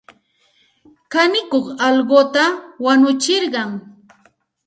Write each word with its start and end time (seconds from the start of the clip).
Kanikuq 1.11 1.65
allquta 1.87 2.43
wanutsirqan. 2.83 3.69